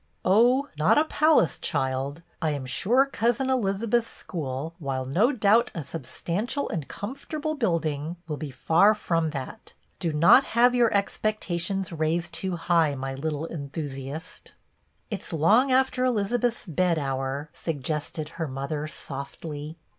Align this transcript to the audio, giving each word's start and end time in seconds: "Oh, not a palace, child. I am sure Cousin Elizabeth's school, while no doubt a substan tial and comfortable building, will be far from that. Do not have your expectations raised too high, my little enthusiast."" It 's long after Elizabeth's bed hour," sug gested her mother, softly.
"Oh, 0.25 0.67
not 0.79 0.97
a 0.97 1.03
palace, 1.05 1.59
child. 1.59 2.23
I 2.41 2.49
am 2.49 2.65
sure 2.65 3.05
Cousin 3.05 3.51
Elizabeth's 3.51 4.09
school, 4.09 4.73
while 4.79 5.05
no 5.05 5.31
doubt 5.31 5.69
a 5.75 5.81
substan 5.81 6.47
tial 6.47 6.67
and 6.71 6.87
comfortable 6.87 7.53
building, 7.53 8.15
will 8.27 8.37
be 8.37 8.49
far 8.49 8.95
from 8.95 9.29
that. 9.29 9.75
Do 9.99 10.11
not 10.11 10.43
have 10.57 10.73
your 10.73 10.91
expectations 10.91 11.91
raised 11.93 12.33
too 12.33 12.55
high, 12.55 12.95
my 12.95 13.13
little 13.13 13.45
enthusiast."" 13.45 14.53
It 15.11 15.21
's 15.21 15.33
long 15.33 15.71
after 15.71 16.03
Elizabeth's 16.03 16.65
bed 16.65 16.97
hour," 16.97 17.51
sug 17.53 17.81
gested 17.81 18.29
her 18.29 18.47
mother, 18.47 18.87
softly. 18.87 19.77